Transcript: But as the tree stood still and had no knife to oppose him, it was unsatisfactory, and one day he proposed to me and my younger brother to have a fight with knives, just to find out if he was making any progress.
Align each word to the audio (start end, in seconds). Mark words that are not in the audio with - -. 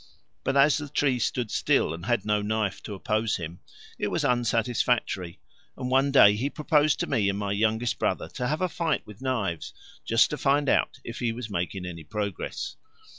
But 0.43 0.57
as 0.57 0.77
the 0.79 0.89
tree 0.89 1.19
stood 1.19 1.51
still 1.51 1.93
and 1.93 2.07
had 2.07 2.25
no 2.25 2.41
knife 2.41 2.81
to 2.81 2.95
oppose 2.95 3.35
him, 3.35 3.59
it 3.99 4.07
was 4.07 4.25
unsatisfactory, 4.25 5.39
and 5.77 5.91
one 5.91 6.11
day 6.11 6.33
he 6.35 6.49
proposed 6.49 6.99
to 7.01 7.05
me 7.07 7.29
and 7.29 7.37
my 7.37 7.51
younger 7.51 7.85
brother 7.99 8.27
to 8.29 8.47
have 8.47 8.61
a 8.61 8.67
fight 8.67 9.05
with 9.05 9.21
knives, 9.21 9.75
just 10.03 10.31
to 10.31 10.37
find 10.39 10.67
out 10.69 10.99
if 11.03 11.19
he 11.19 11.31
was 11.31 11.51
making 11.51 11.85
any 11.85 12.03
progress. 12.03 12.77